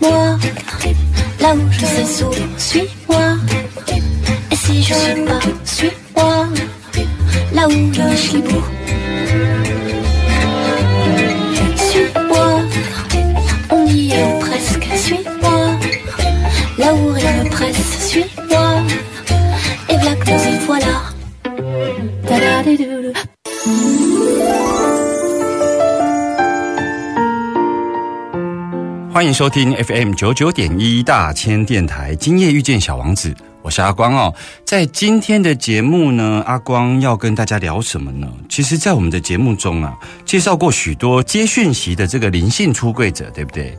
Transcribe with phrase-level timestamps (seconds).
[0.00, 0.38] Suis-moi,
[1.40, 3.36] là où je sais sourd, suis-moi.
[4.50, 6.46] Et si je suis pas, suis-moi,
[7.52, 8.64] là où je suis libre.
[11.76, 12.60] Suis-moi,
[13.70, 15.76] on y est presque, suis-moi.
[16.78, 18.82] Là où rien ne presse, suis-moi.
[19.90, 21.10] Et voilà y voilà.
[29.20, 34.34] 欢迎收听 FM 九九点一大千电台，今夜遇见小王子，我是阿光哦。
[34.64, 38.26] 在今天的节目呢，阿光要跟大家聊什么呢？
[38.48, 43.76] 其实，在我们的节目中啊，介绍过许多接讯息的这个灵性出柜者，对不对？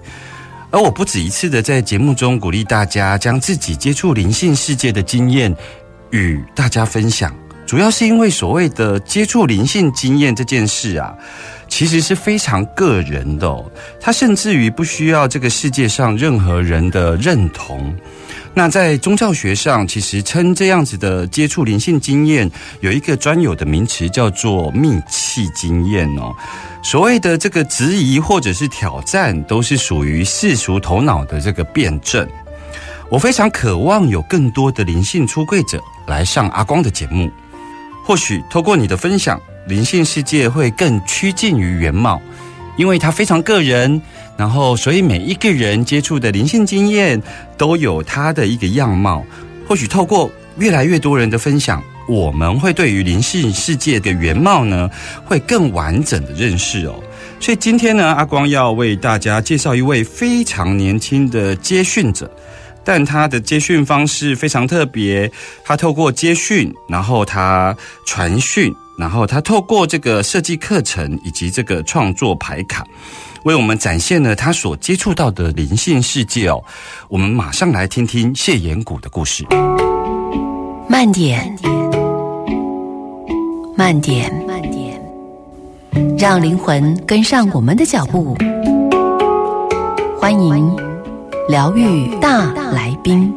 [0.69, 5.51] 而我不止一次的在节目中鼓励大家将自己接触灵性世界的经验
[6.11, 7.35] 与大家分享，
[7.71, 11.15] 主要是因为所谓的接触灵性经验这件事啊，
[11.69, 13.63] 其实是非常个人的哦，
[13.97, 17.95] 它甚至于不需要这个世界上任何人的认同。
[18.53, 26.35] 那在宗教学上，其实称这样子的接触灵性经验有一个专有的名词，叫做密契经验哦。
[26.83, 32.27] 所谓的这个质疑或者是挑战，都是属于世俗头脑的这个辩证。
[33.09, 37.31] 我非常渴望有更多的灵性出柜者来上阿光的节目，
[38.11, 42.21] 或许透过你的分享，灵性世界会更趋近于原貌，
[42.75, 44.01] 因为它非常个人，
[44.35, 47.23] 然后所以每一个人接触的灵性经验
[47.57, 49.23] 都有它的一个样貌。
[49.65, 54.89] 或许透过越来越多人的分享，我们会对于灵性世界的原貌呢，
[55.23, 57.01] 会更完整的认识哦。
[57.39, 62.29] 所以今天呢，阿光要为大家介绍一位非常年轻的接讯者。
[62.83, 65.31] 但他的接讯方式非常特别，
[65.63, 67.75] 他透过接讯，然后他
[68.05, 72.83] 传讯，然后他透过这个设计课程以及这个创作牌卡，
[73.43, 76.63] 为我们展现了他所接触到的灵性世界哦。
[77.07, 79.45] 我们马上来听听谢延谷的故事。
[80.89, 81.55] 慢点，
[83.77, 85.01] 慢点，慢点，
[86.17, 88.35] 让灵魂跟上我们的脚步。
[90.19, 90.90] 欢迎
[91.51, 93.29] 疗愈大来宾。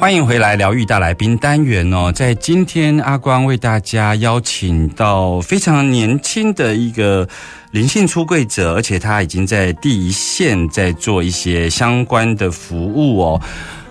[0.00, 2.10] 欢迎回来，疗愈大来宾单元哦。
[2.10, 7.28] 在今天，阿光为大家邀请到非常年轻的一个
[7.70, 13.42] 灵性出柜者，而且他已经在第一线在做一些相关的服务哦。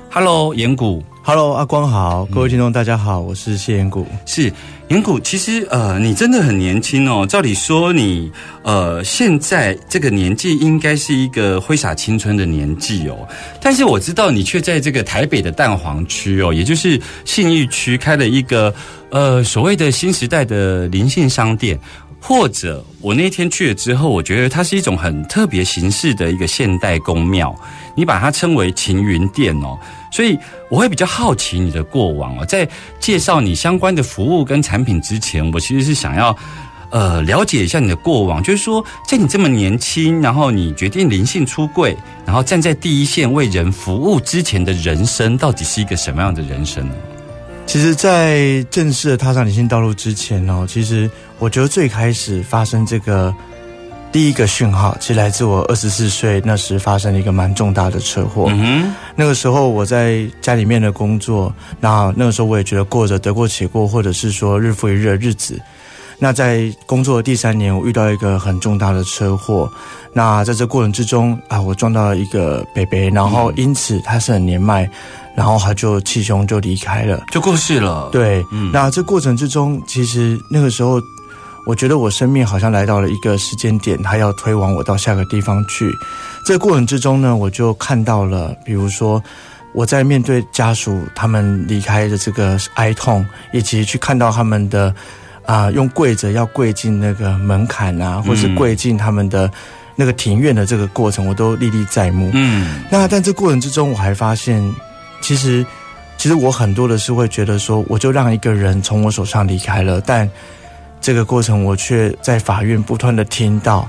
[0.09, 1.03] Hello，岩谷。
[1.29, 4.07] Hello，阿光好，各位听众大家好，我是谢延谷。
[4.25, 4.49] 是
[4.87, 7.27] 岩谷，其实呃，你真的很年轻哦。
[7.27, 8.31] 照理说你，
[8.63, 13.27] 呃现在这个年纪应该是一个挥洒青春的年纪哦，
[13.59, 18.73] 但是我知道你却在这个台北的蛋黄区哦，也就是信义区开了一个
[19.09, 21.77] 呃所谓的新时代的灵性商店。
[22.19, 27.55] 或者我那天去了之后，我觉得它是一种很特别形式的一个现代宫庙，
[27.95, 29.77] 你把它称为晴云殿哦，
[30.11, 30.37] 所以
[30.69, 32.45] 我会比较好奇你的过往哦。
[32.45, 32.67] 在
[32.99, 36.35] 介绍你相关的服务跟产品之前，我其实是想要
[36.89, 46.95] 呃了解一下你的过往，就是说在你这么年轻，然后你决定灵性出柜，然后站在第一线为人服务之前的人生，到底是一个什么样的人生呢？
[47.65, 53.35] 其实，在正式的踏上灵性道路之前哦，其实我觉得最开始发生这个
[54.11, 58.47] 第一个讯号，其实来自我二十四岁那时发生了一个蛮重大的车祸。
[58.51, 65.59] 嗯那个时候我在家里面的工作，那那个时候我也觉得过着得过且过，或者是说日复一日的日子。
[66.19, 69.69] 那在工作的第三年，我遇到一个很重大的车祸。
[70.13, 74.89] 那在这过程之中啊，我撞到了一个北北，然后因此他是很年迈，
[75.35, 77.23] 然后他就气胸就离开了。
[77.31, 80.99] 就过世了。，对，嗯那这过程之中，其实那个时候，
[81.67, 85.93] 我觉得我生命好像来到了一个时间点，他要推往我到下个地方去。
[86.45, 89.21] 这个过程之中呢，我就看到了，比如说
[89.73, 94.95] 我在面对家属他们离开的这个哀痛，以及去看到他们的
[95.45, 99.51] 啊、用跪着要跪进那个门槛啊，或是嗯跪进他们的
[99.93, 102.31] 那个庭院的这个过程，我都历历在目。
[102.33, 104.63] 嗯那但这过程之中，我还发现，
[105.19, 105.65] 其实
[106.17, 110.29] 其实我很多的是会觉得说，我就让一个人从我手上离开了，但
[110.99, 113.87] 这个过程我却在法院不断的听到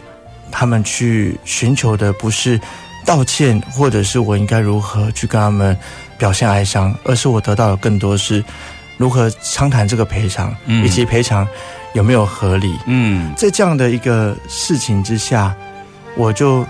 [0.50, 2.60] 他们去寻求的不是
[3.04, 5.76] 道歉，或者是我应该如何去跟他们
[6.16, 8.44] 表现哀伤，而是我得到的更多是
[8.96, 11.46] 如何商谈这个赔偿，嗯以及赔偿
[11.94, 12.76] 有没有合理。
[12.86, 15.54] 嗯在这样的一个事情之下，
[16.16, 16.66] 我就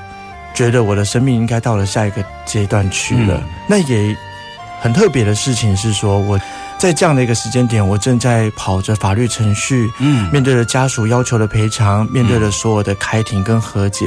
[0.55, 3.37] 觉得我的生命应该到了下一个阶段去了。
[3.37, 4.17] 嗯那也
[4.81, 6.39] 很特别的事情是说，我
[6.79, 14.07] 在这样的一个时间点，我正在跑着法律程序，嗯面对着家属要求的赔偿，面对着所有的开庭跟和解，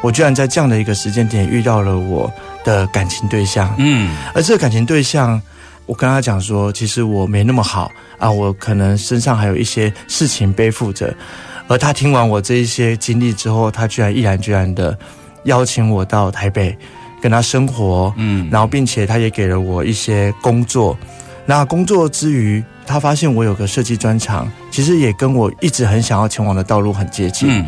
[0.00, 2.32] 我居然在这样的一个时间点遇到了我
[2.64, 3.74] 的感情对象。
[3.78, 5.42] 嗯而这个感情对象，
[5.86, 11.12] 我跟他讲说，其实我没那么好啊，我可能身上还有一些事情背负着。
[11.66, 14.96] 而他听完我这一些经历之后，他居然毅然决然的
[15.44, 16.78] 邀请我到台北
[17.20, 20.96] 跟他生活，嗯然后并且他也给了我一些工作。
[21.46, 27.48] 那工作之余，他发现我有个设计专长，其实也跟我一直很想要前往的道路很接近。
[27.50, 27.66] 嗯。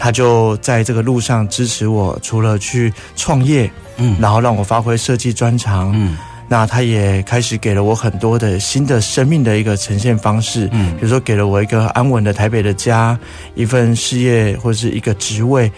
[0.00, 4.16] 他就在这个路上支持我，除了去创业，嗯。
[4.20, 6.16] 然后让我发挥设计专长，嗯。
[6.50, 10.94] 那他也开始给了我很多的新的生命的一个呈现方式，嗯。
[10.96, 13.18] 比如说给了我一个安稳的台北的家，
[13.54, 15.70] 一份事业或是一个职位，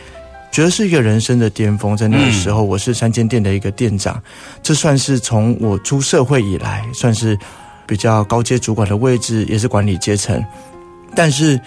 [0.60, 1.96] 觉得是一个人生的巅峰。
[1.96, 4.22] 在那个时候，我是三间店的一个店长，
[4.62, 7.34] 这算是从我出社会以来，算是
[7.86, 10.44] 比较高阶主管的位置，也是管理阶层。
[11.16, 11.58] 但是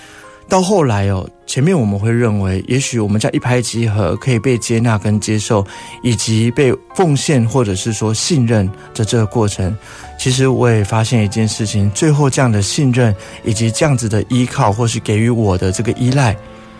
[0.47, 5.65] 到后来哦，前面我们会认为，也许我们这样一拍即合，可以被接纳跟接受，
[6.03, 9.75] 以及被奉献或者是说信任的这个过程。
[10.19, 16.37] 其实我也发现一件事情，最后这样的信任以及这样子的依靠，或是给予我的这个依赖，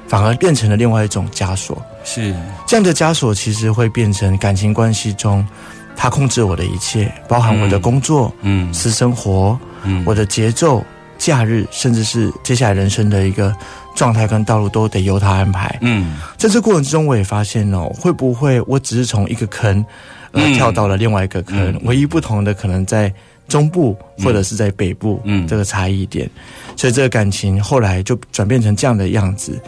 [0.08, 1.84] 反而变成了另外一种枷锁。
[2.04, 2.36] 是
[2.68, 5.46] 这样的枷锁其实会变成感情关系中，
[5.96, 10.84] 他控制我的一切，包含我的工作、嗯私生活、嗯我的节奏、
[11.18, 13.56] 假日，甚至是接下来人生的一个
[13.96, 15.78] 状态跟道路，都得由他安排。
[15.82, 19.86] 嗯在这过程之中，我也发现哦，会不会我只是从一个坑，
[20.32, 21.72] 而嗯跳到了另外一个坑？
[21.72, 23.14] 嗯唯一不同的可能在
[23.48, 26.30] 中部或者是在北部，嗯这个差异点。
[26.76, 29.62] 所以这个感情后来就转变成这样的样子。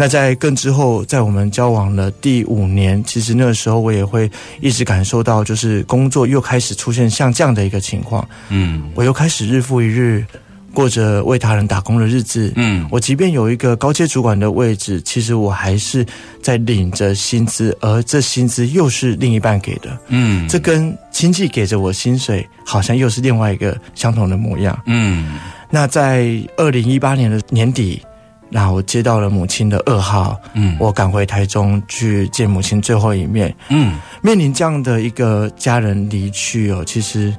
[0.00, 4.30] 那在更之后，在我们交往了第五年，其实那个时候我也会
[4.62, 8.90] 一直感受到，就是工作又开始出现像这样的一个情况，嗯。
[8.94, 10.24] 我又开始日复一日
[10.72, 12.50] 过着为他人打工的日子。
[12.56, 12.88] 嗯。
[12.90, 16.06] 我即便有一个高阶主管的位置，其实我还是
[16.40, 20.48] 在领着薪资，而这薪资又是另一半给的，嗯。
[20.48, 24.80] 这跟亲戚给着我薪水，好像又是另外一个相同的模样。
[24.86, 25.38] 嗯。
[25.68, 28.02] 那在二零一八年的年底，
[28.50, 33.54] 那我接到了母亲的噩耗，嗯我赶回台中去见母亲最后一面。
[33.68, 37.34] 嗯面临这样的一个家人离去哦，其实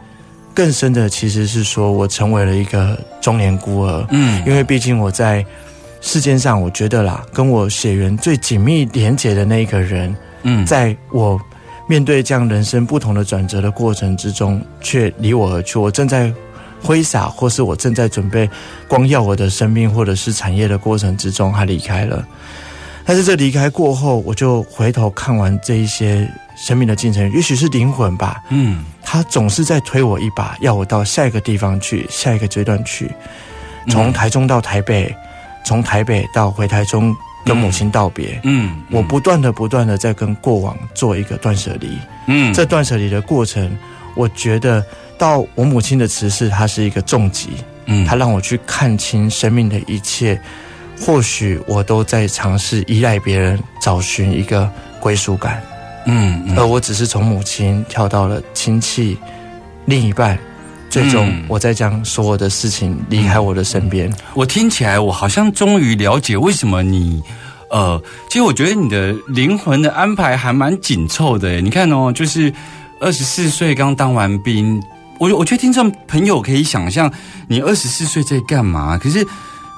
[0.53, 4.07] 更深的其实是说我成为了一个中年孤儿。
[4.09, 5.45] 嗯因为毕竟我在
[5.99, 11.39] 世间上，我觉得啦，跟我血缘最紧密连结的那一个人，嗯在我
[11.87, 15.77] 面对这样人生不同的转折的过程之中，却离我而去。
[15.77, 16.33] 我正在
[16.81, 18.49] 挥洒，或是我正在准备
[18.87, 22.25] 光耀我的生命或者是产业的过程之中，他离开了。
[23.03, 33.11] 但是这离开过后，我就回头看完这一些生命的进程，也许是灵魂吧，嗯他总是在推我一把，要我到下一个地方去，下一个阶段去。
[33.89, 35.13] 从台中到台北，
[35.65, 38.39] 从台北到回台中跟母亲道别。
[38.43, 41.97] 嗯我不断的、不断的在跟过往做一个断舍离。
[42.27, 43.75] 嗯这断舍离的过程，
[44.15, 44.85] 我觉得
[45.21, 47.49] 到我母亲的辞世，它是一个重疾，
[47.85, 50.41] 嗯它让我去看清生命的一切。
[50.99, 54.67] 或许我都在尝试依赖别人，找寻一个
[54.99, 55.61] 归属感。
[56.07, 59.15] 嗯嗯而我只是从母亲跳到了亲戚、
[59.85, 60.37] 另一半，
[60.89, 64.11] 最终嗯我在将所有的事情离开我的身边。
[64.33, 67.21] 我听起来，我好像终于了解为什么你，
[67.69, 71.61] 呃，其实我觉得你的灵魂的安排还蛮紧凑的。
[71.61, 72.51] 你看哦，就是
[72.99, 74.79] 二十四岁刚当完兵，
[75.21, 77.13] 我我觉得听众朋友可以想象，
[77.47, 78.97] 你二十四岁在干嘛？
[78.97, 79.25] 可是。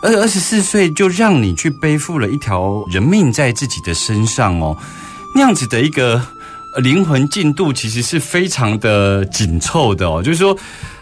[0.05, 4.77] 二二十四岁就让你去背负了一条人命在自己的身上哦，
[5.33, 6.21] 那样子的一个
[6.81, 10.57] 灵魂进度其实是非常的紧凑的哦，就是说，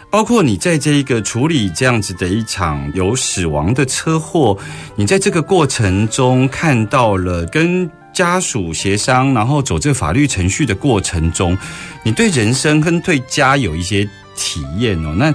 [0.08, 4.56] 包括你在这一个处理这样子的一场有死亡的车祸，
[4.94, 11.58] 你在这个过程中看到了跟家属协商，然后走这个法律程序的过程中，
[12.04, 15.14] 你对人生跟对家有一些体验哦。
[15.16, 15.34] 那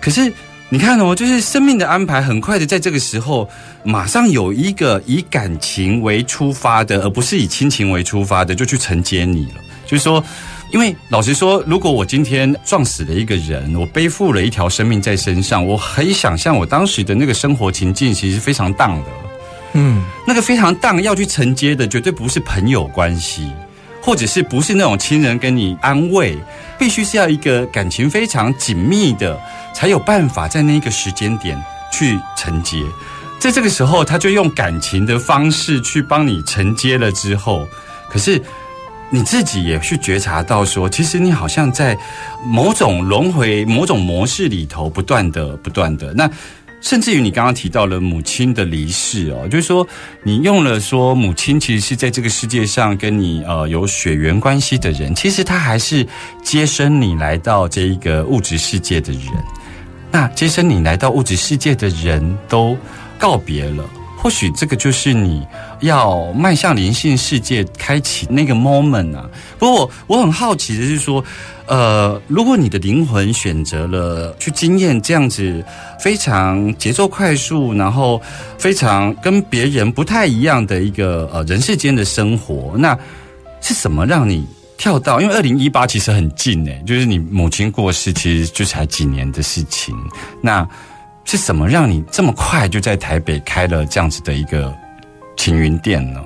[0.00, 0.32] 可是
[0.68, 3.48] 你看哦，就是生命的安排，很快的在这个时候，
[3.84, 9.60] 马上有一个以感情为出发的，而不是以亲情为出发的，就去承接你了。
[9.86, 10.24] 就是说，
[10.72, 19.08] 因为老实说，如果我今天撞死了一个人，我背负了一条生命在身上，我可以想象我当时的那个生活情境其实非常荡的。
[19.74, 23.50] 嗯，那个非常荡要去承接的，绝对不是朋友关系，
[24.02, 26.36] 或者是不是那种亲人跟你安慰，
[26.78, 29.40] 必须是要一个感情非常紧密的，
[29.72, 31.56] 才有办法在那个时间点
[31.92, 32.82] 去承接。
[33.38, 37.66] 在这个时候，他就用感情的方式去帮你承接了之后，
[38.10, 38.42] 可是
[39.08, 41.96] 你自己也去觉察到说，其实你好像在
[42.44, 46.28] 某种轮回、某种模式里头不断的、不断的那。
[46.82, 49.86] 甚至于你刚刚提到了母亲的离世哦，就是说
[50.24, 56.06] 你用了说母亲其实是在这个世界上跟你呃有血缘关系的人，其实他还是
[56.42, 59.22] 接生你来到这一个物质世界的人。
[60.10, 62.76] 那接生你来到物质世界的人都
[63.16, 65.46] 告别了，或许这个就是你
[65.82, 69.28] 要迈向灵性世界开启那个 moment 啊。
[69.58, 71.22] 不过我我很好奇的是说。
[71.64, 75.64] 呃，如果你的灵魂选择了去经验这样子
[75.98, 78.20] 非常节奏快速，然后
[78.58, 82.98] 非常跟别人不太一样的一个呃人世间的生活，那
[83.62, 84.44] 是什么让你
[84.76, 85.20] 跳到？
[85.20, 89.96] 因为二零一八其实很近诶，就是你母亲过世，其实就才几年的事情。
[90.42, 90.68] 那
[91.24, 94.74] 是什么让你这么快就在台北开了这样子的一个
[95.36, 96.20] 晴云殿呢？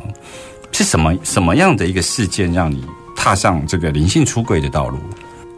[0.73, 2.85] 是什么什么样的一个事件让你
[3.17, 4.99] 踏上这个灵性出轨的道路？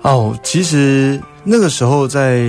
[0.02, 2.40] 哦，其实那个时候在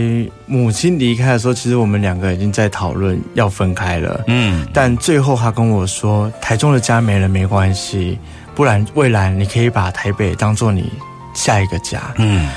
[0.45, 4.23] 母亲离开的时候，其实我们两个已经在讨论要分开了。
[4.27, 8.19] 嗯，但最后他跟我说，台中的家没了没关系，
[8.53, 10.91] 不然未来你可以把台北当做你
[11.33, 12.13] 下一个家。
[12.17, 12.47] 嗯。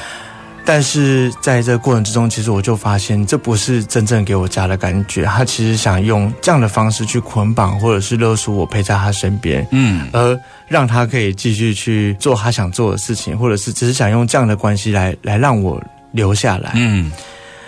[0.65, 5.25] 但是在这个过程之中，其实我就发现，这不是真正给我家的感觉。
[5.25, 10.39] 他其实想用这样的方式去捆绑，或者是勒索我陪在他身边，嗯，而
[10.69, 16.73] 让他可以继续去做他想做的事情，或者是只是想用这样的关系来来让我留下来。
[16.77, 17.11] 嗯，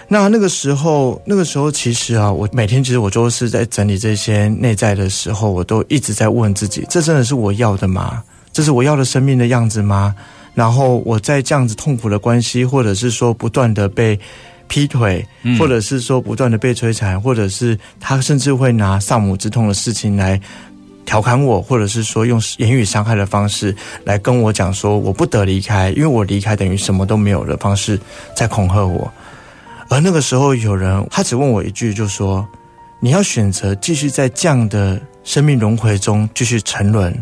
[0.07, 8.23] 那那个时候，那个时候其实啊，我每天其实我都是在整理这些内在的时候，我都一直在问自己：这真的是我要的吗？
[8.53, 10.15] 这是我要的生命的样子吗？
[10.55, 14.19] 然后我在这样子痛苦的关系，或者是说不断的被
[14.69, 15.27] 劈腿，
[15.59, 20.41] 或者是说不断的被摧残，或者是他甚至会拿丧母之痛的事情来
[21.05, 28.01] 调侃我，或者是说用言语伤害的方式来跟我讲说我不得离开，因为我离开等于什么都没有的方式
[28.35, 29.13] 在恐吓我。
[29.91, 32.47] 而那个时候有人他只问我一句，就说
[33.01, 37.15] 你要选择继续在这样的生命轮回中继续沉沦，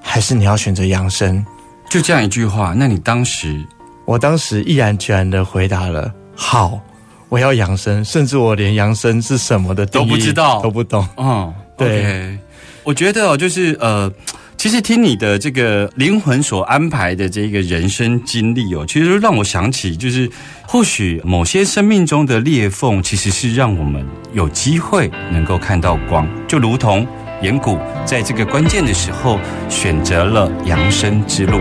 [0.00, 1.44] 还是你要选择扬升？
[1.90, 3.60] 就这样一句话，那你当时，
[4.04, 6.80] 我当时毅然决然的回答了：“好，
[7.28, 12.38] 我要养生，甚至我连养生是什么的都不知道，都不懂。”嗯，对，
[12.84, 14.08] 我觉得哦，就是呃，
[14.56, 20.30] 其实听你的这个灵魂所安排的这个人生经历哦，其实让我想起，就是
[20.68, 27.04] 或许某些生命中的裂缝，其实是让我们有机会能够看到光，就如同
[27.42, 31.60] 岩谷在这个关键的时候选择了扬生之路。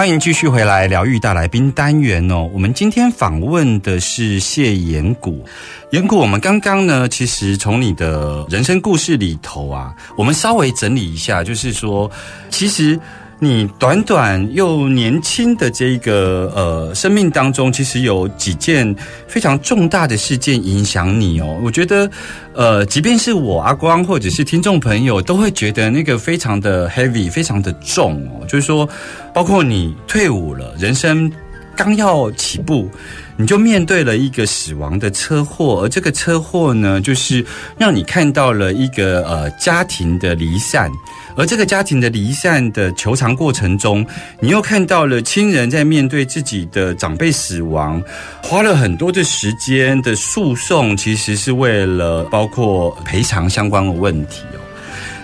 [0.00, 2.48] 欢迎继续回来疗愈大来宾单元哦。
[2.54, 5.44] 我们今天访问的是谢延谷。
[5.90, 12.10] 延谷，我们刚刚呢，其实从你的人生故事里头啊，我们稍微整理一下，就是说，
[12.48, 12.98] 其实。
[13.42, 18.94] 你短短又年轻的这个呃生命当中，其实有几件
[19.26, 21.58] 非常重大的事件影响你哦。
[21.62, 22.10] 我觉得，
[22.52, 28.46] 呃，即便是我阿光或者是听众朋友，都会觉得那个非常的 heavy，非常的重哦。
[28.46, 28.86] 就是说，
[29.32, 31.32] 包括你退伍了，人生
[31.74, 32.90] 刚要起步，
[33.40, 37.42] 你就面对了一个死亡的车祸，而这个车祸呢，就是
[37.78, 40.90] 让你看到了一个呃家庭的离散。
[41.36, 44.06] 而这个家庭的离散的求偿过程中，
[44.40, 48.02] 你又看到了亲人在面对自己的长辈死亡，
[48.42, 54.60] 花了很多的时间的诉讼，其实是为了包括赔偿相关的问题哦。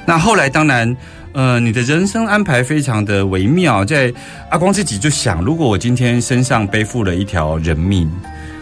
[0.06, 0.96] 那后来当然，
[1.37, 4.11] 呃，你的人生安排非常的微妙，在
[4.49, 8.11] 阿光自己就想，如果我今天身上背负了一条人命。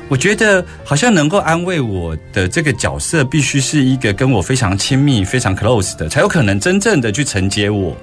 [0.09, 7.97] 我觉得好像能够安慰我的这个角色，必须是一个跟我非常亲密、非常 close 的，才有可能真正的去承接我。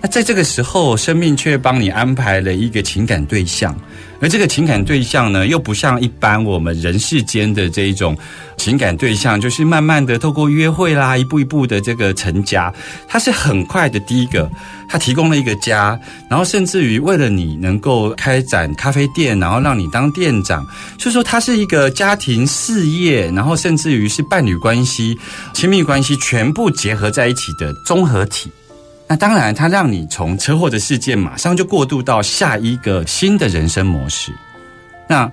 [0.00, 3.76] 那在这个时候，生命却帮你安排了一个情感对象，
[4.20, 8.16] 而这个情感对象呢，又不像一般我们人世间的这一种
[8.56, 12.72] 情感对象，就是慢慢的透过约会啦，一步一步的这个成家。
[13.08, 14.48] 他是很快的，第一个，
[14.88, 15.98] 他提供了一个家，
[16.30, 20.64] 然后甚至于为了你能够开展咖啡店，然后让你当店长，
[20.96, 25.18] 所以说他是一个家庭、事业，然后甚至于是伴侣关系、
[25.52, 28.48] 亲密关系全部结合在一起的综合体。
[29.10, 34.30] 那当然，它让你从车祸的事件马上就过渡到下一个新的人生模式。
[35.08, 35.30] 那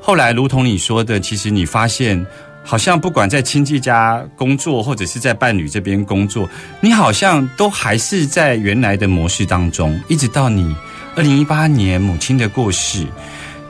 [0.00, 2.24] 后来，如同你说的，其实你发现，
[2.64, 6.48] 好像不管在亲戚家工作，或者是在伴侣这边工作，
[6.80, 10.74] 你好像都还是在原来的模式当中，一直到你
[11.14, 13.06] 二零一八年母亲的过世，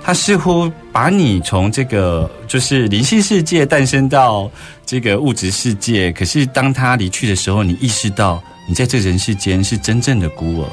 [0.04, 4.48] 他似乎把你从这个就是灵性世界诞生到
[4.86, 6.12] 这个物质世界。
[6.12, 8.40] 可是当他离去的时候，你意识到。
[8.68, 10.68] 你在这人世间是真正的孤儿。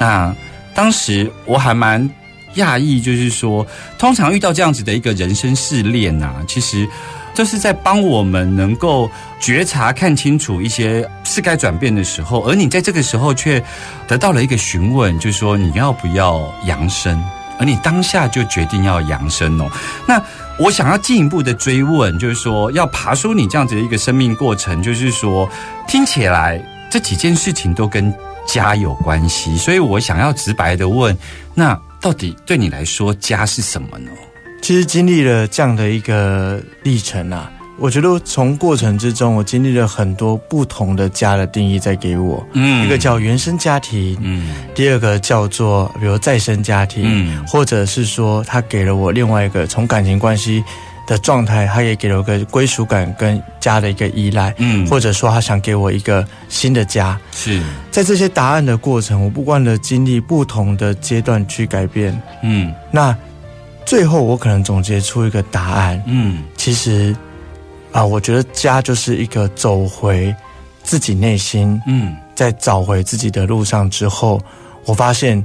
[0.00, 0.34] 那
[0.74, 2.08] 当时我还蛮
[2.54, 3.64] 讶异，就是说，
[3.98, 6.88] 通常遇到这样子的一个人生试炼呐，其实
[7.34, 13.62] 就是在帮我们能够觉察、看清楚一些是该转变的时候，而你在这个时候却
[14.06, 17.22] 得到了一个询问，就是说你要不要扬升，
[17.58, 19.70] 而你当下就决定要扬升哦。
[20.06, 20.20] 那
[20.58, 25.48] 我想要进一步的追问，就是说，要爬出你这样子的一个生命过程，就是说，
[25.86, 26.60] 听起来。
[26.90, 28.12] 这几件事情都跟
[28.46, 31.16] 家有关系，所以我想要直白的问：
[31.54, 34.10] 那到底对你来说，家是什么呢？
[34.62, 50.64] 其实经历了这样的一个历程啊，我觉得从过程之中，我经历了很多不同的家的定义，在给我，嗯，一个叫原生家庭，嗯，第二个叫做比如再生家庭，嗯，或者是说他给了我另外一个从感情关系。
[51.08, 57.18] 的状态，他也给了我个归属感跟家的一个依赖，嗯，或者说他想给我一个新的家。
[57.32, 63.16] 是在这些答案的过程，我不断的经历不同的阶段去改变，嗯，那
[63.86, 67.16] 最后我可能总结出一个答案，嗯，其实
[67.90, 70.34] 啊，我觉得家就是一个走回
[70.82, 74.38] 自己内心，嗯，在找回自己的路上之后，
[74.84, 75.42] 我发现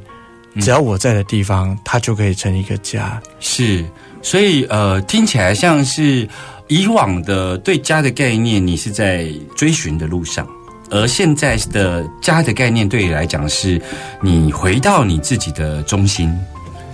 [0.60, 3.18] 只要我在的地方，它就可以成一个家。
[3.40, 3.86] 是。
[4.24, 6.28] 所以，呃，听起来像是
[6.70, 10.46] 以往的对家的概念，你是在追寻的路上；
[10.90, 13.80] 而现在的家的概念，对你来讲，是
[14.22, 16.34] 你回到你自己的中心，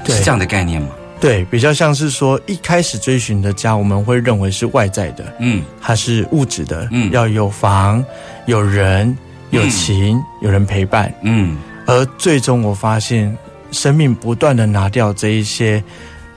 [0.07, 0.89] 是这样的概念吗？
[1.21, 8.03] 对，比较像是说，一开始追寻的家，我们会认为是外在的，嗯，它是物质的，嗯，要有房、
[8.47, 9.15] 有人、
[9.51, 13.37] 有情、有人陪伴，嗯，而最终我发现，
[13.71, 15.83] 生命不断的拿掉这一些。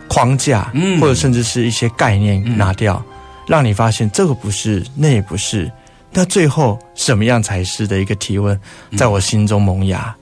[0.08, 3.02] 框架，嗯，或者甚至是一些概念拿掉，
[3.46, 5.70] 让你发现这个不是，那也不是，
[6.12, 8.58] 那最后什么样才是的一个提问，
[8.96, 10.14] 在我心中萌芽，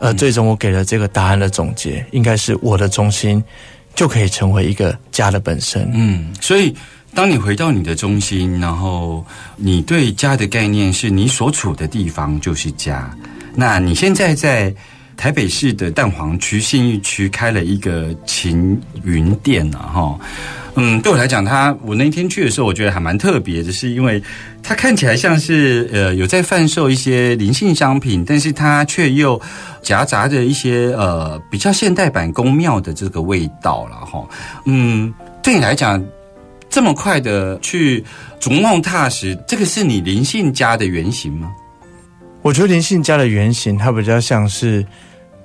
[0.00, 3.42] 而最终我给了这个答案的总结，应该是我的中心
[3.94, 5.90] 就可以成为一个家的本身。
[5.94, 6.74] 嗯，所以
[7.14, 9.24] 当你回到你的中心，然后
[9.56, 13.10] 你对家的概念是你所处的地方就是家，
[13.54, 14.74] 那你现在在。
[15.18, 20.20] 台北市的蛋黄区信义区开了一个晴云店啊，哈，
[20.76, 24.22] 嗯，对我来讲，他我那天去的时候，我觉得还蛮特别的，是因为
[24.62, 29.40] 它看起来像是呃有在贩售一些灵性商品，但是它却又
[29.82, 34.24] 夹杂着一些呃比较现代版宫庙的这个味道了，哈，
[34.66, 36.00] 嗯，对你来讲
[36.70, 38.04] 这么快的去
[38.38, 41.50] 逐梦踏实，这个是你灵性家的原型吗？
[42.40, 44.86] 我觉得灵性家的原型，它比较像是。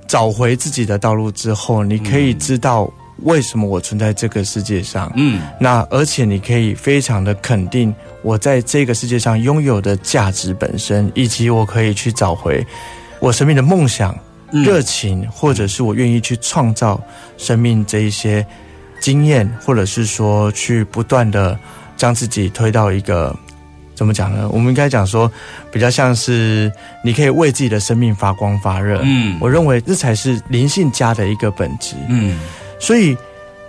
[0.08, 2.92] 找回自己的道路之后，你可以知道
[3.24, 5.12] 为什么我存在这个世界上。
[5.16, 12.66] 嗯，那而且你可以非常的肯定我在这个世界上拥有的价值本身，以及我可以去找回
[13.20, 14.18] 我生命的梦想、
[14.52, 17.02] 热情，或者是我愿意去创造
[17.38, 18.46] 生命这一些
[19.00, 21.58] 经验，或者是说去不断的
[21.98, 23.36] 将自己推到一个。
[23.96, 24.50] 怎么讲呢？
[24.52, 25.32] 我们应该讲说，
[25.72, 26.72] 比较像是
[27.04, 29.00] 你可以为自己的生命发光发热。
[29.04, 31.96] 嗯，我认为这才是灵性家的一个本质。
[32.10, 32.40] 嗯，
[32.80, 33.16] 所以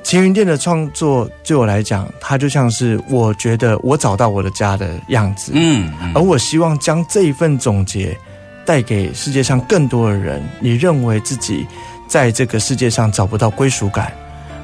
[0.03, 5.53] 晴云店的创作对我来讲，它就像是我觉得我找到我的家的样子。
[5.55, 8.17] 嗯，而我希望将这一份总结
[8.65, 10.43] 带给世界上更多的人。
[10.61, 11.67] 你认为自己
[12.09, 14.13] 在这个世界上找不到归属感，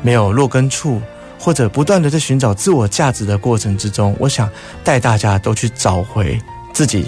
[0.03, 1.01] 没有落根处。
[1.43, 4.47] 或者不断的在寻找自我价值的过程之中，我想
[4.85, 6.39] 带大家都去找回
[6.71, 7.07] 自己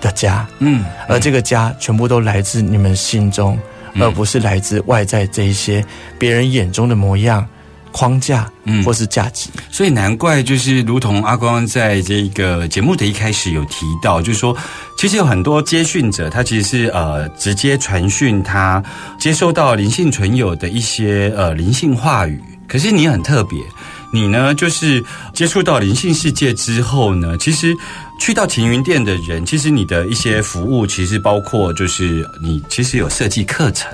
[0.00, 3.58] 的家，嗯，而这个家全部都来自你们心中，
[3.98, 5.84] 而不是来自外在这一些
[6.16, 7.44] 别人眼中的模样，
[7.90, 9.50] 框架，嗯或是价值。
[9.68, 14.56] 所以难怪，就是如同阿光在这个节目的一开始有提到，就是说，
[14.96, 18.80] 其实有很多接讯者，他其实是呃直接传讯他
[19.18, 22.40] 接收到灵性存有的一些呃灵性话语。
[22.72, 23.62] 可是你很特别，
[24.10, 25.04] 你呢就是
[25.34, 27.76] 接触到灵性世界之后呢，其实
[28.18, 33.90] 去到晴云店的人，其实你的一些服务，其实包括就是你其实有设计课程。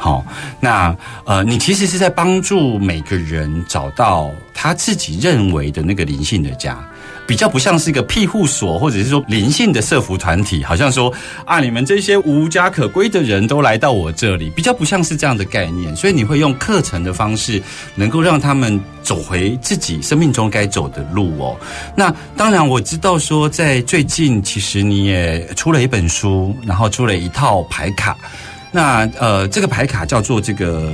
[0.00, 0.26] 好，
[0.58, 0.92] 那
[1.24, 6.76] 呃，你其实是在帮助每个人找到他自己认为的那个灵性的家，
[7.26, 11.12] 比较不像是一个庇护所，或者是说灵性的社服团体，好像说
[11.44, 15.94] 啊，你们这些无家可归的人都来到我这里，比较不像是这样的概念。
[15.96, 17.62] 所以你会用课程的方式，
[17.94, 21.56] 能够让他们走回自己生命中该走的路哦。
[21.96, 28.16] 那当然，我知道说，在最近其实你也出了一本书，然后出了一套牌卡。
[28.70, 30.92] 那呃，这个牌卡叫做这个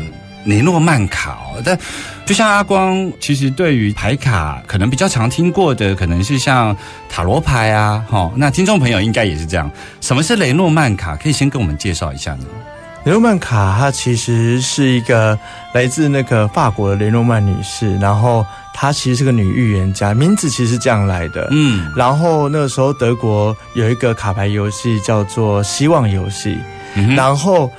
[0.49, 1.79] 雷诺曼卡哦，但
[2.25, 6.75] 就像阿光，其实对于牌卡可能比较常听过的，可能是像
[7.07, 9.71] 塔罗牌啊，哈、那听众朋友应该也是这样。
[10.01, 11.15] 什么是雷诺曼卡？
[11.17, 12.47] 可以先跟我们介绍一下呢？
[13.05, 15.39] 雷诺曼卡，它其实是一个
[15.75, 21.47] 来自那个法国的雷诺曼女士，然后她其实是个女预言家，名字其实是这样来的。
[21.51, 26.57] 嗯然后那个时候德国有一个卡牌游戏叫做希望游戏，
[26.95, 27.71] 嗯然后。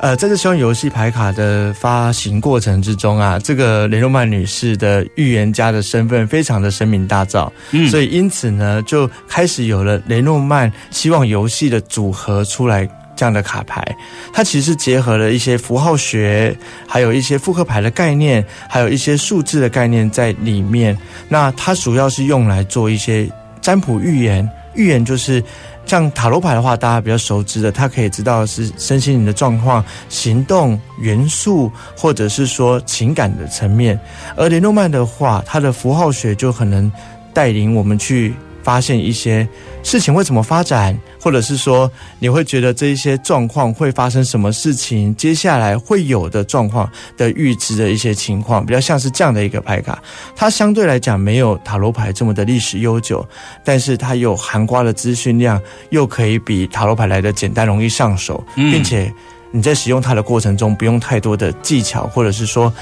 [0.00, 12.88] 呃，在这希望游戏牌卡的发行过程之中啊，这个雷诺曼女士的预言家的身份非常的声名大噪，嗯所以因此呢，就开始有了雷诺曼希望游戏的组合出来。
[13.18, 13.82] 这样的卡牌，
[14.30, 16.54] 它其实是结合了一些符号学，
[16.86, 20.94] 还有一些复刻牌的概念，还有一些数字的概念在里面。
[21.26, 23.26] 那它主要是用来做一些
[23.62, 25.42] 占卜预言，预言就是
[25.86, 33.98] 像塔罗牌的话，大家比较熟知的，它可以知道是身心灵的状况、行动元素，或者是说情感的层面。
[34.36, 36.90] 而雷诺曼的话，它的符号学就可能
[37.32, 38.34] 带领我们去
[38.66, 39.48] 发现一些
[39.84, 50.02] 事情会怎么发展，或者是说你会觉得这一些状况会发生什么事情，接下来会有的状况的预知的一些情况，比较像是这样的一个牌卡。
[50.34, 53.24] 它相对来讲没有塔罗牌这么的历史悠久，
[53.64, 59.12] 但是它有含瓜的资讯量，又可以比塔罗牌来的简单容易上手，嗯并且
[59.52, 62.72] 你在使用它的过程中不用太多的技巧，或者是说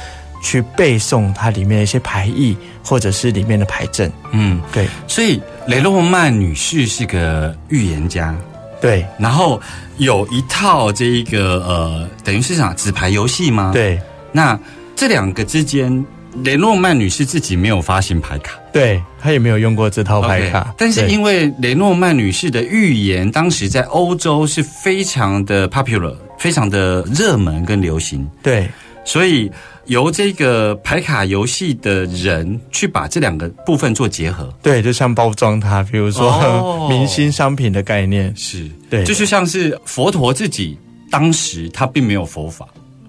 [0.43, 4.11] 去背诵它里面的一些牌意，或者是里面的牌阵。
[4.33, 8.35] 嗯，对所以雷诺曼女士是个预言家，
[8.81, 9.61] 对然后
[9.97, 13.73] 有一套这一个呃，等于是啥纸牌游戏吗？。
[13.73, 13.99] 对
[14.31, 14.59] 那
[14.95, 16.05] 这两个之间，
[16.43, 18.53] 雷诺曼女士自己没有发行牌卡。
[18.73, 28.69] 对，她也没有用过这套牌卡，但是因为雷诺曼女士的预言，当时在欧洲是非常的 popular，非常的热门跟流行，对
[29.05, 29.51] 所以
[29.87, 36.89] 由这个牌卡游戏的人去把这两个部分做结合，对，就像包装它，比如说、哦。
[36.89, 38.69] 明星商品的概念，是。
[38.91, 39.05] 对。
[39.05, 40.79] 就是像是佛陀自己
[41.11, 42.67] 当时他并没有佛法，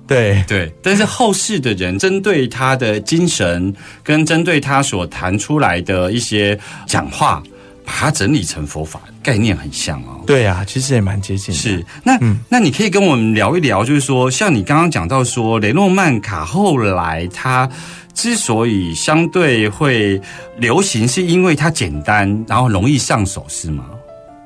[0.08, 0.43] 对。
[0.47, 7.41] 对，但是后世的人针对他的精神跟针对他所谈出来的一些讲话，
[7.86, 10.21] 把它整理成佛法，概念很像哦。
[10.26, 11.60] 对啊，其实也蛮接近的。
[11.60, 17.69] 是，那、嗯那你可以跟我们聊一聊，就是说，像你刚刚讲到说，雷诺曼卡后来它
[18.13, 20.19] 之所以相对会
[20.58, 23.86] 流行，是因为它简单，然后容易上手，是吗？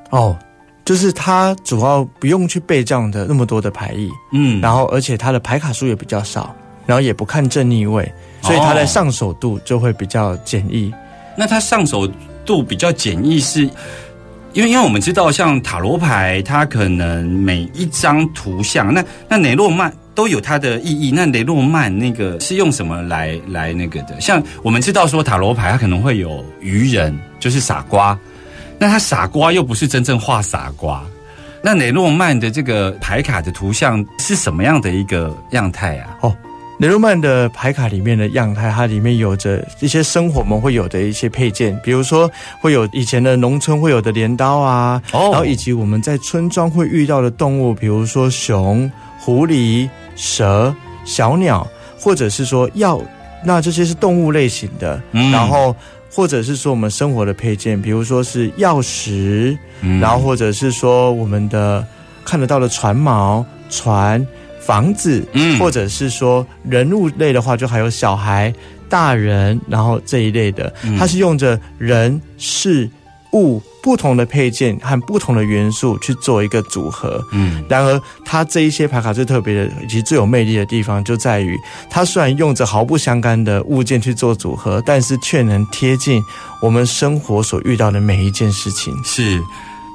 [0.10, 0.38] 哦，
[0.84, 6.54] 就是它主要不用去背这样的那么多的牌意，嗯，然后而且它的牌卡数也比较少，
[6.86, 10.92] 然后也不看正逆位，所以它的上手度就会比较简易。
[11.38, 12.10] 那它上手
[12.46, 13.62] 度比较简易是，
[14.54, 21.12] 因为因为我们知道，像塔罗牌，它可能每一张图像，那那雷诺曼都有它的意义。
[21.12, 24.20] 那雷诺曼那个是用什么来来那个的？
[24.20, 28.18] 像我们知道说塔罗牌，它可能会有愚人，就是傻瓜。
[28.78, 31.04] 那他傻瓜又不是真正画傻瓜。
[31.62, 36.18] 那雷诺曼的这个牌卡的图像是什么样的一个样态啊？
[36.22, 36.36] 哦
[36.80, 45.30] 雷诺曼的牌卡里面的样态，它里面有着一些生活我们会有的一些配件，比如说会有以前的农村会有的镰刀啊，哦。
[45.30, 48.90] 然后以及我们在村庄会遇到的动物，比如说熊、
[49.20, 51.68] 狐狸、蛇、小鸟，
[52.00, 53.02] 或者是说药，
[53.44, 55.30] 那这些是动物类型的，嗯。
[55.34, 55.76] 然后
[56.10, 60.00] 或者是说我们生活的配件，比如说是钥匙，嗯。
[60.00, 61.86] 然后或者是说我们的
[62.24, 64.26] 看得到的船锚、船、
[64.70, 68.54] 房子，嗯或者是说人物类的话，就还有小孩、
[68.88, 72.88] 大人，然后这一类的，嗯它是用着人事
[73.34, 77.20] 物不同的配件和不同的元素去做一个组合。
[77.32, 81.58] 嗯然而，它这一些牌卡最特别的以及最有魅力的地方，就在于
[81.90, 86.22] 它虽然用着毫不相干的物件去做组合，但是却能贴近
[86.62, 88.94] 我们生活所遇到的每一件事情。
[89.04, 89.42] 是。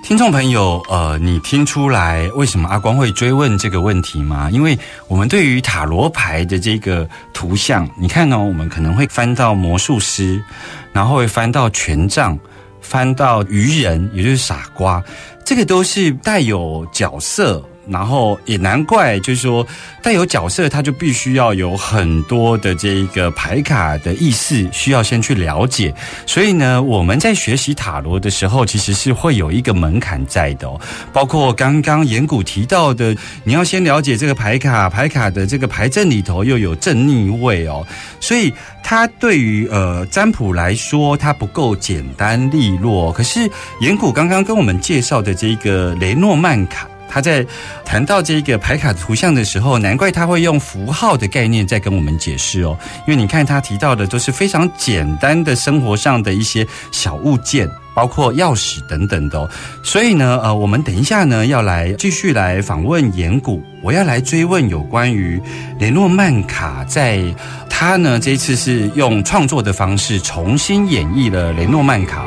[0.04, 4.50] 听众朋友，呃，你听出来为什么阿光会追问这个问题吗？
[4.52, 10.44] 因为我们对于塔罗牌的这个图像，你看呢、我们可能会翻到魔术师，
[10.92, 12.38] 然后会翻到权杖，
[12.82, 15.02] 翻到愚人，也就是傻瓜，
[15.42, 17.64] 这个都是带有角色。
[17.86, 19.66] 然后也难怪，就是说
[20.02, 25.94] 带有角色，他就必须要有很多的这一个牌卡的意思，需要先去了解。
[26.26, 30.80] 所以呢，我们在学习塔罗的时候，其实是会有一个门槛在的哦。
[31.12, 37.86] 包括刚刚岩谷提到的，你要先了解这个牌卡，牌卡的这个牌阵里头又有正逆位哦，
[38.20, 43.12] 所以它对于呃占卜来说，它不够简单利落。
[43.12, 46.88] 可是岩谷刚刚跟我们介绍的这个雷诺曼卡。
[47.14, 47.46] 他在
[47.84, 52.76] 谈到这个牌卡图像的时候，难怪他会用符号的概念在跟我们解释哦。
[53.06, 59.48] 因为你看他提到的都是非常简单的生活上的一些小物件，包括钥匙等等的哦。
[59.84, 65.40] 所以呢，呃，我们等一下呢要来继续来访问岩谷，我要来追问有关于
[65.78, 67.22] 雷诺曼卡在
[67.70, 72.26] 他呢这次是用创作的方式重新演绎了雷诺曼卡。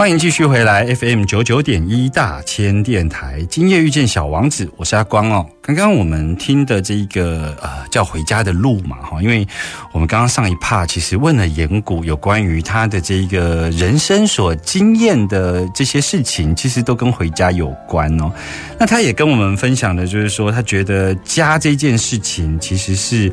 [0.00, 5.46] 欢迎继续回来 FM 九九点一大千电台，今夜遇见小王子，我是阿光哦。
[5.60, 9.46] 刚刚我们听的这一个呃叫回家的路嘛哈，因为
[9.92, 18.32] 我们刚刚上一趴其实问了岩谷有关于他的这一个人生所经验的这些事情，其实都跟回家有关哦。
[18.78, 23.30] 那他也跟我们分享的就是说，他觉得家这件事情其实是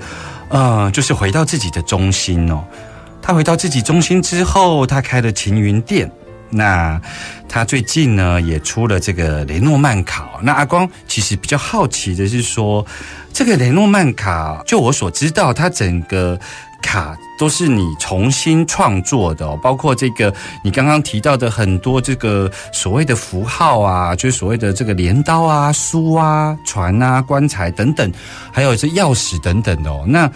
[0.49, 2.61] 呃就是回到自己的中心哦。
[3.21, 6.11] 他回到自己中心之后，他开了晴云店。
[6.49, 6.99] 那
[7.47, 10.29] 他最近呢也出了这个雷诺曼卡。
[10.41, 12.85] 那阿光其实比较好奇的是说，
[13.33, 16.39] 这个雷诺曼卡，就我所知道，它整个
[16.81, 20.33] 卡都是你重新创作的哦，包括这个
[20.63, 28.11] 你刚刚提到的很多这个所谓的符号啊，就是所谓的这个镰刀啊、书啊、船啊、棺材等等，
[28.51, 30.05] 还有这钥匙等等的哦。
[30.07, 30.27] 那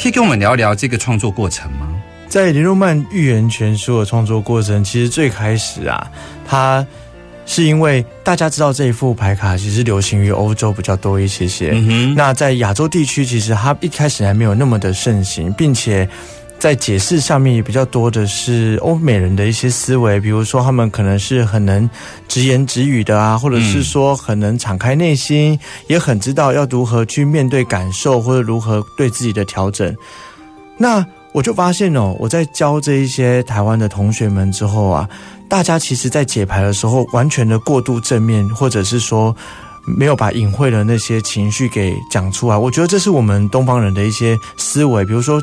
[0.00, 1.87] 可以跟我们聊聊这个创作过程吗？
[2.28, 6.10] 在林诺曼预言全书的创作过程，其实最开始啊，
[6.46, 6.86] 它
[7.46, 11.70] 是因为大家知道这一副牌卡其实流行于欧洲比较多一些些。
[11.72, 16.06] 嗯哼，那在亚洲地区，其实它一开始还没有那么的盛行，并且
[16.58, 21.88] 在解释上面也比较多的是欧美人的一些思维，比如说他们可能是很能
[22.28, 29.96] 直言直语的啊，或者是说很能敞开内心，也很知道要如何去面对感受，或者如何对自己的调整。
[30.76, 35.08] 那我就发现哦，我在教这一些台湾的同学们之后啊，
[35.48, 39.34] 大家其实在解牌的时候，完全的过度正面，或者是说
[39.98, 42.56] 没有把隐晦的那些情绪给讲出来。
[42.56, 45.40] 我觉得这是我们东方人的一些思维，比如说。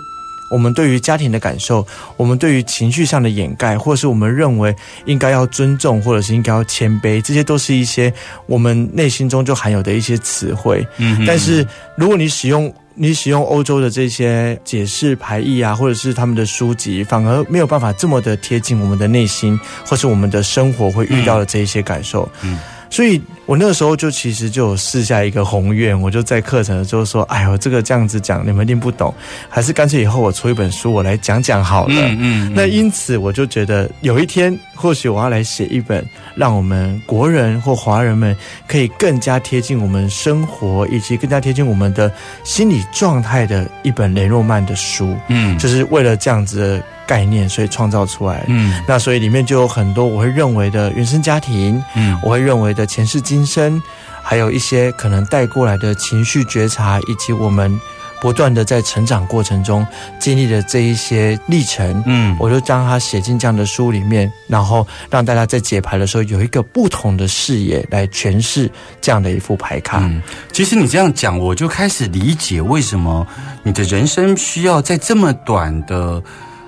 [0.51, 1.85] 我们对于家庭的感受，
[2.17, 4.73] 我们对于情绪上的掩盖，或者是我们认为
[5.05, 8.13] 应该要尊重，或者是应该要谦卑，这些都是一些
[8.45, 10.85] 我们内心中就含有的一些词汇。
[10.97, 11.65] 嗯哼但是
[11.97, 22.27] 如果你使用你使用欧洲的这些解释排异啊，或者是他们的书籍，反而没有办法这么的贴近我们的内心，或是我们的生活会遇到的这一些感受。
[22.41, 22.57] 嗯
[22.95, 29.13] 所以我那个时候就其实就有试下一个宏愿，我就在课程的时候说：“哎呦，这个这样子讲你们一定不懂，
[29.49, 31.93] 还是干脆以后我出一本书，我来讲讲好了。
[31.93, 36.05] 嗯嗯，那因此，我就觉得有一天，或许我要来写一本，
[36.35, 38.33] 让我们国人或华人们
[38.65, 42.09] 可以更加贴近我们生活，以及更加贴近我们的
[42.45, 48.43] 心理状态的一本雷诺曼的书，嗯就是为了这样子的概念，所以创造出来。
[48.47, 53.81] 嗯那所以里面就有很多我会认为的原生家庭，嗯我会认为的前世今生，
[54.21, 57.79] 还有一些可能带过来的情绪觉察，以及我们
[58.21, 59.85] 不断的在成长过程中
[60.19, 62.01] 经历的这一些历程。
[62.07, 69.99] 嗯我就将它写进这样的书里面，然后让大家在解牌的时候有一个不同的视野来诠释这样的一副牌卡。
[70.01, 73.25] 嗯，其实你这样讲，我就开始理解为什么
[73.63, 76.21] 你的人生需要在这么短的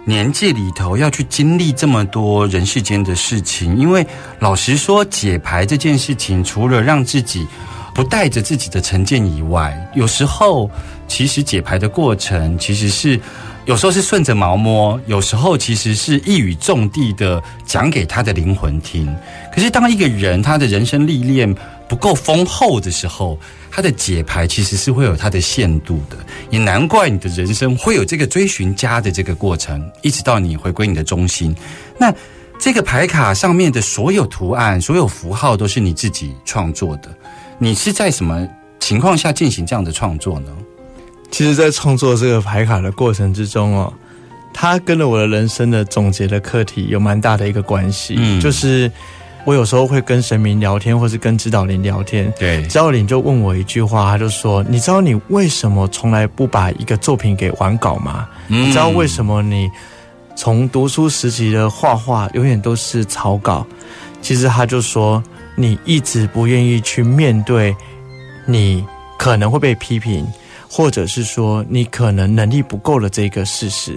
[0.08, 3.76] 年纪里头要去经历这么多人世间的事情。
[3.78, 4.08] 因为
[4.40, 7.46] 老实说，解牌这件事情，除了让自己
[7.94, 10.72] 不带着自己的成见以外，有时候
[11.10, 13.20] 其实解牌的过程其实是。
[13.66, 19.14] 有时候是顺着毛摸，有时候其实是一语中的的讲给他的灵魂听。
[19.54, 21.54] 可是当一个人他的人生历练
[21.86, 23.38] 不够丰厚的时候，
[23.78, 26.18] 他的解牌其实是会有它的限度的。
[26.50, 31.56] 也难怪你的人生会有这个追寻家的这个过程，一直到你回归你的中心。
[31.96, 32.12] 那
[32.60, 37.16] 这个牌卡上面的所有图案、所有符号都是你自己创作的。
[37.60, 38.48] 你是在什么
[38.80, 40.50] 情况下进行这样的创作呢？
[41.30, 43.94] 其实，在创作这个牌卡的过程之中哦，
[44.56, 48.16] 它跟了我的人生的总结的课题有蛮大的一个关系。
[48.18, 48.92] 嗯就是
[49.48, 52.30] 我有时候会跟神明聊天，或是跟指导灵聊天。
[52.38, 58.28] 对指导灵就问我一句话，他就说：“你知道你为什么从来不把一个作品给完稿吗？
[58.48, 59.72] 你知道为什么你
[60.36, 63.66] 从读书时期的画画永远都是草稿？
[64.22, 65.24] 其实他就说，
[65.56, 67.74] 你一直不愿意去面对
[68.46, 68.86] 你
[69.18, 70.28] 可能会被批评，
[70.70, 73.94] 或者是说你可能能力不够的这个事实。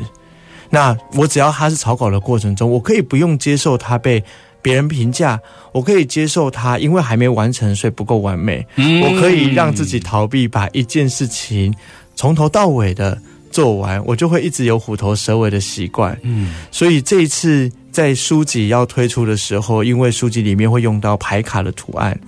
[0.72, 4.22] 那我只要他是草稿的过程中，我可以不用接受他被
[4.62, 5.40] 别人评价，
[5.72, 11.74] 我可以接受他因为还没完成所以不够完美，嗯我可以让自己逃避，把一件事情
[12.14, 13.20] 从头到尾的
[13.50, 16.18] 做完，我就会一直有虎头蛇尾的习惯。
[16.22, 22.18] 嗯所以这一次在书籍要推出的时候，因为书籍里面会用到牌卡的图案，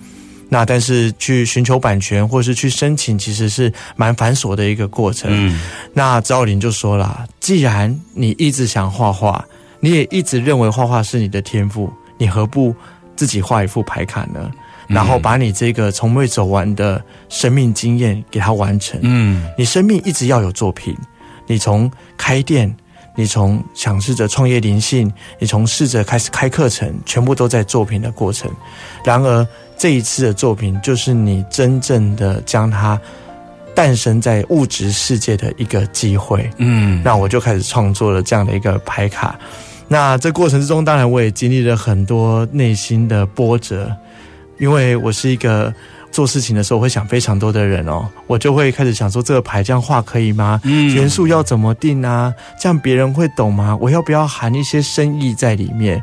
[0.49, 5.29] 那但是去寻求版权或是去申请，其实是蛮繁琐的一个过程。
[5.31, 5.59] 嗯
[5.93, 9.43] 那赵林就说了，既然你一直想画画，
[9.79, 12.75] 你也一直认为画画是你的天赋，你何不
[13.15, 14.51] 自己画一副牌卡呢？
[14.87, 18.99] 然后把你这个从未走完的生命经验给它完成。
[19.01, 20.95] 嗯你生命一直要有作品，
[21.47, 22.75] 你从开店，
[23.15, 28.51] 你从尝试着创业灵性，你从试着开始开课程，全部都在作品的过程。
[29.05, 29.47] 然而
[29.77, 32.99] 这一次的作品，就是你真正的将它
[33.73, 36.49] 诞生在物质世界的一个机会。
[36.57, 39.39] 嗯那我就开始创作了这样的一个牌卡。
[39.87, 43.95] 那这过程之中，当然我也经历了很多内心的波折，
[44.57, 45.73] 因为我是一个
[46.11, 50.61] 做事情的时候会想非常多的人哦，我就会开始想说这个牌这样画可以吗？
[50.63, 52.33] 嗯元素要怎么定啊？
[52.59, 53.75] 这样别人会懂吗？
[53.81, 56.01] 我要不要含一些深意在里面？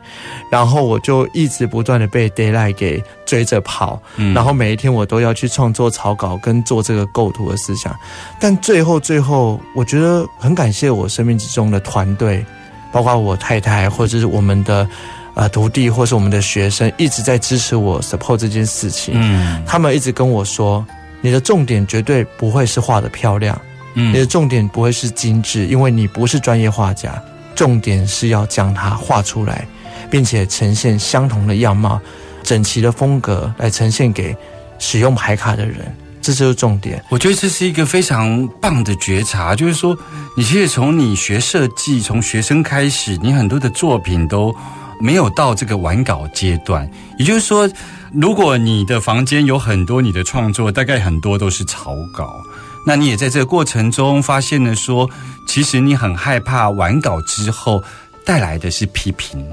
[0.50, 7.94] 然后我就一直不断的被 d a y l i g h t 给追着跑，嗯然后每一天我都要去创作草稿跟做这个构图的思想，
[8.40, 12.44] 但最后最后，我觉得很感谢我生命之中的团队，
[12.92, 14.88] 包括我太太或者是我们的
[15.34, 19.14] 呃徒弟或是我们的学生，一直在支持我 support 这件事情。
[19.16, 19.62] 嗯。
[19.66, 20.84] 他们一直跟我说，
[21.20, 23.60] 你的重点绝对不会是画的漂亮，
[23.94, 24.12] 嗯。
[24.12, 27.22] 你的嗯重点不会是精致，因为你不是专业画家，
[27.54, 29.66] 重点是要将它画出来，
[30.10, 32.00] 并且呈现相同的样貌、
[32.42, 34.36] 整齐的风格来呈现给
[34.78, 37.02] 使用牌卡的人，这就是重点。
[37.08, 39.96] 我觉得这是一个非常棒的觉察，就是说，
[40.36, 44.54] 你其实从你学设计，从学生开始，你很多的作品都
[45.00, 46.88] 没有到这个完稿阶段。
[47.18, 47.68] 也就是说，
[48.12, 52.40] 如果你的房间有很多你的创作，大概很多都是草稿，
[52.86, 55.08] 那你也在这个过程中发现了说，
[55.46, 57.82] 其实你很害怕完稿之后
[58.24, 59.44] 带来的是批评。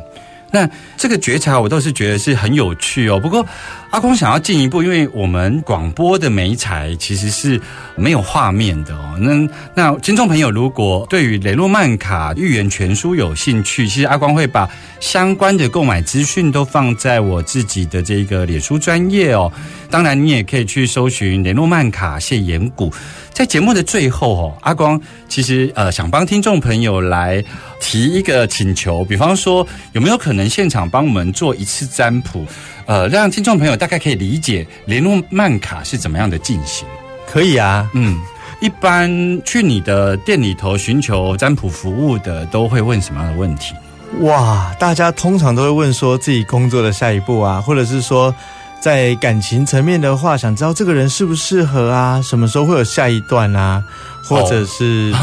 [0.50, 3.20] 那这个觉察，我倒是觉得是很有趣哦。
[3.20, 3.46] 不过，
[3.89, 7.60] 阿光想要进一步，因为我们广播的媒材其实是
[7.95, 9.17] 没有画面的哦。
[9.19, 14.69] 那那听众朋友如果对于雷诺曼卡预言全书有兴趣，其实阿光会把
[15.00, 19.52] 相关的购买资讯都放在我自己的这个脸书专业哦。
[19.89, 22.93] 当然，你也可以去搜寻雷诺曼卡谢岩谷。
[23.32, 27.43] 在节目的最后哦，阿光其实呃想帮听众朋友来
[27.80, 32.45] 提一个请求，比方说有没有可能现场帮我们做一次占卜，
[32.88, 36.88] 呃，让听众朋友大概可以理解联络曼卡是怎么样的进行。
[37.30, 38.17] 可以啊，嗯，
[38.62, 39.10] 一般
[39.43, 43.76] 去你的店里头寻求占卜服务的，都会问什么样的问题？
[44.21, 48.34] 哇，大家通常都会问说自己工作的下一步啊，或者是说
[48.80, 53.84] 在感情层面的话，想知道这个人适不适合啊，什么时候会有下一段啊，
[54.23, 55.13] 或者是、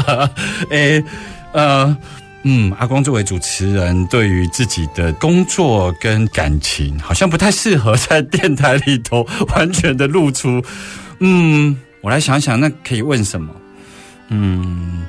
[0.68, 1.02] 诶，
[1.52, 1.96] 呃。
[2.44, 10.62] 嗯，阿光作为主持人，对于自己的工作跟感情，好像不太适合在电台里头完全的露出。
[11.18, 13.52] 嗯，我来想想，那可以问什么？
[14.28, 15.04] 嗯，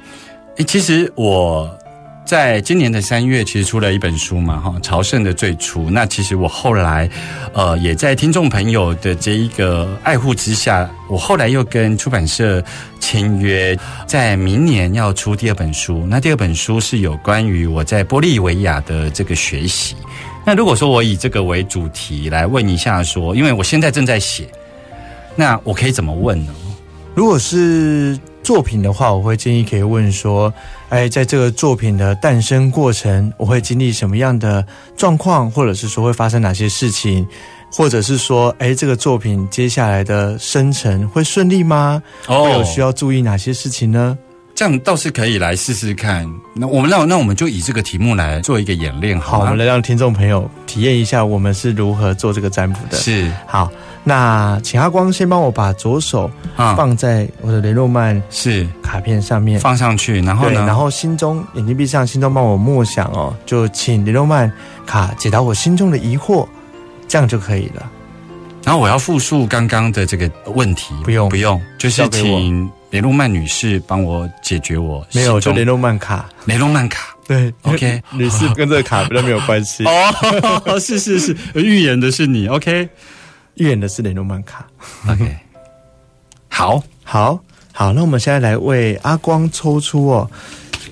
[0.58, 1.70] 诶其实我
[2.26, 5.88] 在今年的三月，其实出了一本书嘛，哈，《朝圣的最初》。
[5.90, 7.10] 那其实我后来，
[7.54, 12.64] 呃，也在听众朋友的这一个爱护之下，我后来又跟出版社
[13.00, 16.06] 签约，在明年要出第二本书。
[16.08, 19.96] 那第二本书是有关于我在玻利维亚的这个学习。
[20.46, 24.48] 那如果说我以这个为主题来问一下说，因为我现在正在写，
[25.36, 26.54] 那我可以怎么问呢？
[27.16, 30.52] 如果是作品的话，我会建议可以问说，
[30.88, 37.28] 哎，在这个作品的诞生过程，我会经历什么样的状况，或者是说会发生哪些事情，
[37.72, 42.02] 或者是说，哎，这个作品接下来的生成会顺利吗？
[42.26, 44.18] 会有需要注意哪些事情呢？
[44.60, 46.30] 这样倒是可以来试试看。
[46.54, 49.40] 那我们那那我们就以这个题目来做一个演练，好，好？
[49.40, 52.98] 我们来让听众朋友体验一下我们是如何做这个占卜的。
[52.98, 53.72] 是好，
[54.04, 60.66] 那请阿光先帮我把左手啊，放在我的雷诺曼是卡片上面，放上去，然后，呢？
[60.66, 64.52] 然后心中眼睛闭上，心中帮我默想哦，就请雷诺曼
[64.86, 66.46] 卡解答我心中的疑惑，
[67.08, 67.90] 这样就可以了。
[68.64, 71.30] 然后我要复述刚刚的这个问题，不用。
[71.30, 76.30] 不用，就是请雷诺曼女士帮我解决我没有，就雷诺曼卡。
[76.46, 77.16] 雷诺曼卡。
[77.28, 79.86] 对 OK 女士跟这个卡比较没有关系，
[80.66, 82.90] 哦， 是是是，预言的是你，OK。
[83.54, 84.66] 预言的是雷诺曼卡。
[85.08, 85.38] OK，
[86.50, 87.40] 好，好
[87.72, 90.32] 好，那我们现在来为阿光抽出哦，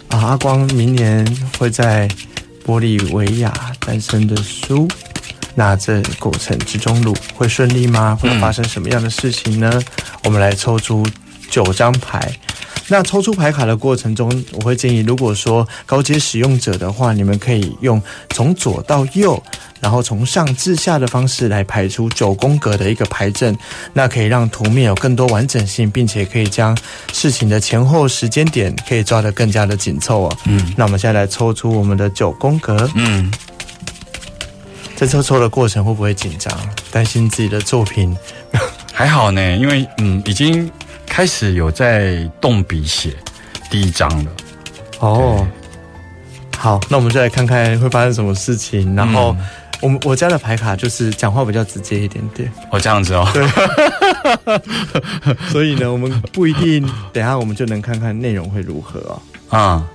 [0.10, 1.26] 啊，阿光明年
[1.58, 2.08] 会在
[2.64, 4.88] 玻利维亚诞生的书。
[5.60, 8.16] 那这过程之中路会顺利吗？
[8.22, 9.82] 会发生什么样的事情呢？
[10.24, 11.04] 我们来抽出
[11.50, 12.32] 九张牌。
[12.90, 18.00] 那抽出牌卡的过程中，我会建议，如果说高阶使用者的话，你们可以用
[18.30, 19.42] 从左到右，
[19.82, 23.58] 然后从上至下的方式来排出九宫格的一个牌阵，
[23.94, 26.78] 那可以让图面有更多完整性，并且可以将
[27.12, 30.38] 事情的前后时间点可以抓得更加的紧凑哦。
[30.46, 33.30] 嗯那我们现在来抽出我们的九宫格，嗯，
[34.98, 36.52] 在抽抽的过程会不会紧张？
[36.92, 38.18] 担心自己的作品？
[38.92, 40.70] 还好呢，因为嗯，已经
[41.06, 43.16] 开始有在动笔写
[43.70, 44.32] 第一章了。
[45.00, 45.48] 哦，
[46.58, 48.96] 好，那我们就来看看会发生什么事情。
[48.96, 49.46] 然后嗯
[49.80, 53.48] 我们我家的牌卡就是讲话比较直接一点点，哦，这样子哦，对
[55.54, 56.82] 所以呢，我们不一定
[57.14, 59.22] 等一下我们就能看看内容会如何哦。
[59.50, 59.88] 啊、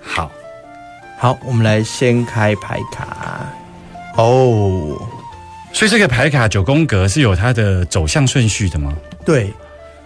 [0.00, 0.30] 好，
[1.18, 3.44] 好，我们来先开牌卡。
[4.16, 4.96] 哦，
[5.72, 8.92] 所以这个牌卡九宫格是有它的走向顺序的吗？
[9.24, 9.52] 对，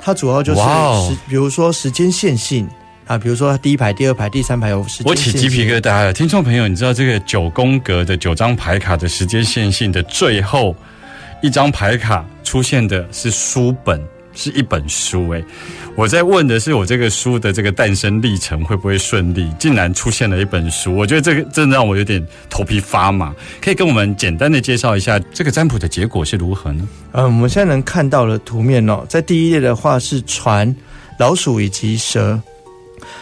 [0.01, 1.09] 它主要就是哇哦。
[1.11, 2.69] 时，比如说时间线性
[3.07, 10.75] 啊，比如说第一排、第二排、第三排有时间我起鸡皮疙瘩了，听众朋友，你知道这个九宫格的九张牌卡的时间线性的最后
[11.43, 14.01] 一张牌卡出现的是书本，
[14.35, 15.31] 是一本书。
[15.31, 15.45] 诶，
[15.97, 23.35] 我在问的是我这个书的这个诞生历程会不会顺利，竟然出现了一本书，我觉得这个真的让我有点头皮发麻。
[23.61, 26.89] 可以跟我们简单的介绍一下这个占卜的结果是如何呢？
[27.13, 30.75] 嗯，我们现在能看到的图面哦，在第一页的话是船、
[31.19, 32.41] 老鼠以及蛇。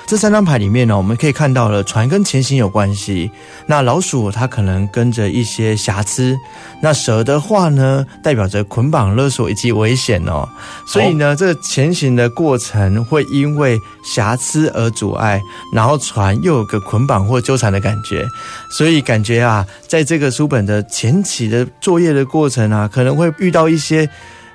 [0.07, 3.31] 这三张牌里面呢，我们可以看到了船跟前行有关系。
[3.67, 6.35] 那老鼠它可能跟着一些瑕疵，
[6.81, 10.49] 那蛇的话呢，代表着捆绑、勒索以及危险哦。
[10.87, 15.41] 所以呢，这个前行的过程会因为瑕疵而阻碍，
[15.75, 18.25] 然后船又有个捆绑或纠缠的感觉，
[18.71, 24.09] 所以感觉啊，在这个书本的前期的作业的过程啊，可能会遇到一些。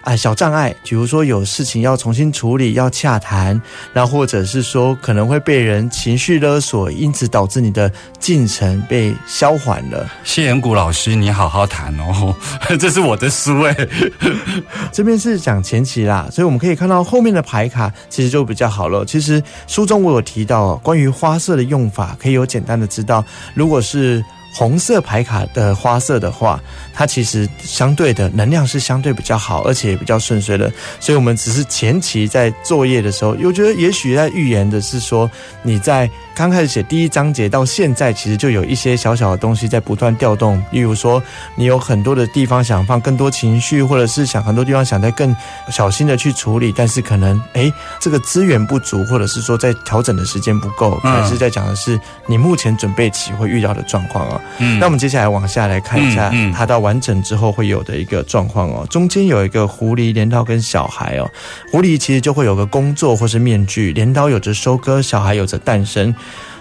[0.04, 3.60] 啊，小障碍，比如说有事情要重新处理，要洽谈，
[3.94, 7.90] 那或者是说可能会被人情绪勒索，因此导致你的
[8.20, 10.06] 进程被消缓了。
[10.26, 12.36] 谢延谷老师，你好好谈哦，
[12.78, 13.90] 这是我的书诶。
[14.92, 19.06] 这边是讲前期啦，所以我们可以看到后面的牌卡其实就比较好了。
[19.06, 23.24] 其实书中我有提到哦关于花色的用法，可以有简单的知道，
[23.54, 24.22] 如果是。
[24.56, 26.62] 红色牌卡的花色的话，
[26.94, 30.72] 它其实相对的能量是相对比较好，而且也比较顺遂的。
[31.00, 35.30] 所以，我们只是前期在作业的时候，我觉得也许在预言的是说，
[35.64, 40.62] 你在刚开始写第一章节到现在，其实就有一些小小的东西在不断调动。
[40.72, 41.22] 例如说，
[41.56, 45.36] 你有很多的地方想放更多情绪，或者是想很多地方想再更
[45.72, 54.42] 小心的去处理，但是可能诶这个资源不足，或者是说在调整的时间不够，可能是在讲的是你目前准备期会遇到的状况啊。
[54.60, 58.86] 嗯那我们接下来往下来看一下它到完整之后会有的一个状况哦。
[58.92, 61.28] 中间有一个狐狸、镰刀跟小孩哦。
[61.72, 66.14] 狐狸其实就会有个工作或是面具，镰刀有着收割，小孩有着诞生。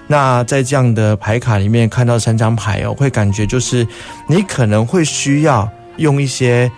[0.07, 3.87] 那在这样的牌卡里面看到三张牌哦，会感觉就是
[4.27, 6.71] 你可能会需要用一些。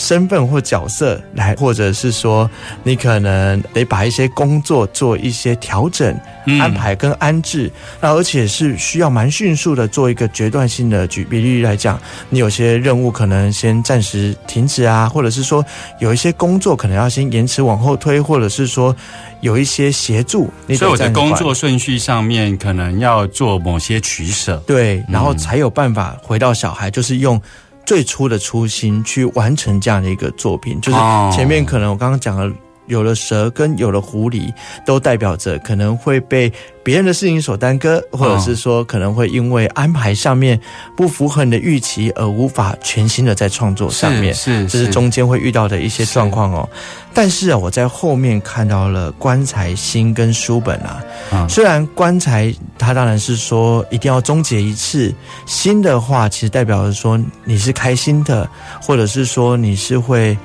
[0.00, 2.50] 身份或角色来，或者是说
[2.82, 7.70] 你可能得把一些工作做一些调整、嗯安排跟安置，
[8.00, 15.62] 那而且是需要蛮迅速的做一个决断性的举比例来讲，你有些任务可能先暂时停止啊，或者是说
[15.98, 18.96] 有一些工作可能要先延迟往后推，或者是说
[19.42, 24.56] 有一些协助，你所以我的工作顺序上面可能要做某些取舍。
[24.66, 27.38] 对，然后才有办法回到小孩，就是用。
[27.84, 31.32] 最初的初心去完成这样的一个作品，就是哦。
[31.34, 32.54] 前面可能我刚刚讲了
[32.90, 34.52] 有了蛇跟有了狐狸，
[34.84, 40.60] 都代表着可能会被别人的事情所耽搁，或者是说可能会因为安排上面
[40.96, 46.68] 不符合你的预期而无法全心的在创作上面，是这是中间会遇到的一些状况哦。
[47.14, 55.14] 但是啊，我在后面看到了棺材心跟书本啊，嗯虽然棺材它当然是说一定要终结一次，
[55.46, 58.48] 心的话其实代表着说你是开心的，
[58.82, 60.36] 或者是说你是会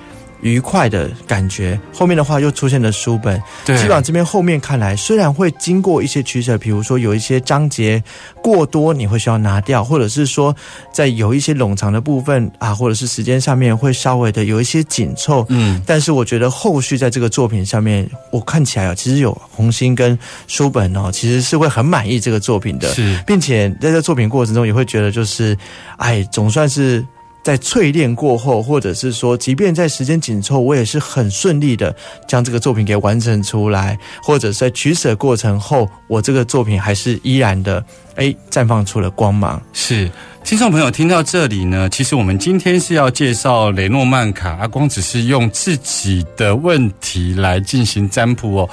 [0.45, 1.77] 愉快的感觉。
[1.91, 8.01] 后面的话又出现了书本，对基本上这边后面看来，虽然会经过一些取舍，比如说有一些章节
[8.43, 10.55] 过多，你会需要拿掉，或者是说
[10.93, 15.43] 在有一些冗长的部分啊，或者是时间上面会稍微的有一些紧凑。
[15.49, 25.57] 嗯，但是我觉得后续在这个作品上面，我看起来啊，其实有红星跟书本哦，其实是会很满意这个作品的，是并且在这作品过程中也会觉得就是，
[25.97, 27.03] 哎，总算是。
[27.45, 31.95] 在淬炼过后，或者是说，即便在时间紧凑，我也是很顺利的
[32.27, 37.85] 将这个作品给完成出来，或者在取舍过程后，我这个作品还是依然的，
[38.15, 39.61] 哎，绽放出了光芒。
[39.73, 40.09] 是。
[40.43, 48.69] 听众朋友听到这里呢，其实我们今天是要介绍雷诺曼卡，阿光只是用自己的问题来进行占卜哦。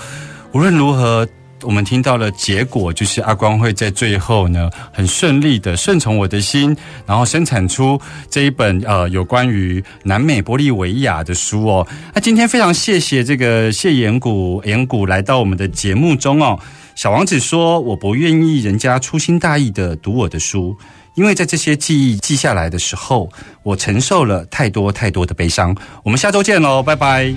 [0.53, 1.29] 无论如何，
[1.63, 8.01] 我们听到了结果，就是阿光会在最后呢，很顺利的顺从我的心，然后生产出
[8.31, 11.87] 这一本呃有关于南美玻利维亚的书哦。
[12.15, 16.59] 那今天非常谢谢这个谢岩谷岩谷来到我们的节目中哦。
[16.95, 20.77] 小王子说：“我不愿意人家粗心大意的读我的书，
[21.15, 23.31] 因为在这些记忆记下来的时候，
[23.63, 27.35] 我承受了太多太多的悲伤。”我们下周见喽，拜拜。